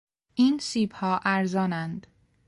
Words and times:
این 0.35 0.59
سیبها 0.59 1.19
ارزانند. 1.25 2.07